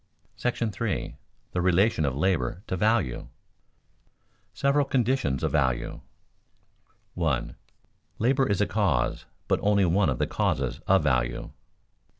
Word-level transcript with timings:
§III. 0.81 1.15
THE 1.51 1.61
RELATION 1.61 2.05
OF 2.05 2.15
LABOR 2.15 2.63
TO 2.65 2.75
VALUE 2.75 3.11
[Sidenote: 3.11 3.27
Several 4.55 4.83
conditions 4.85 5.43
of 5.43 5.51
value] 5.51 6.01
1. 7.13 7.55
_Labor 8.19 8.49
is 8.49 8.61
a 8.61 8.65
cause, 8.65 9.25
but 9.47 9.59
only 9.61 9.85
one 9.85 10.09
of 10.09 10.17
the 10.17 10.25
causes 10.25 10.79
of 10.87 11.03
value. 11.03 11.51